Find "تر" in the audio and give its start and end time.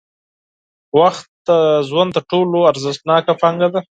2.15-2.23